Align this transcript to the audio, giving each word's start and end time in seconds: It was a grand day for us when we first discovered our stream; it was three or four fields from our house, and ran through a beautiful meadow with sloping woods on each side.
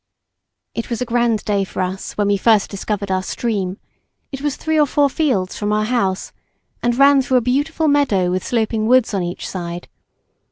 It 0.73 0.89
was 0.89 0.99
a 1.03 1.05
grand 1.05 1.45
day 1.45 1.63
for 1.63 1.79
us 1.83 2.13
when 2.13 2.27
we 2.29 2.35
first 2.35 2.71
discovered 2.71 3.11
our 3.11 3.21
stream; 3.21 3.77
it 4.31 4.41
was 4.41 4.55
three 4.55 4.79
or 4.79 4.87
four 4.87 5.11
fields 5.11 5.55
from 5.55 5.71
our 5.71 5.85
house, 5.85 6.33
and 6.81 6.95
ran 6.97 7.21
through 7.21 7.37
a 7.37 7.41
beautiful 7.41 7.87
meadow 7.87 8.31
with 8.31 8.43
sloping 8.43 8.87
woods 8.87 9.13
on 9.13 9.21
each 9.21 9.47
side. 9.47 9.87